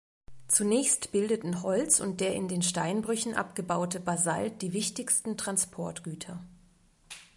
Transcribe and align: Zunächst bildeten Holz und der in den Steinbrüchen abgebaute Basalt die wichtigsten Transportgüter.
Zunächst 0.47 1.11
bildeten 1.11 1.61
Holz 1.61 1.99
und 1.99 2.21
der 2.21 2.33
in 2.33 2.47
den 2.47 2.63
Steinbrüchen 2.63 3.35
abgebaute 3.35 3.99
Basalt 3.99 4.63
die 4.63 4.73
wichtigsten 4.73 5.37
Transportgüter. 5.37 6.43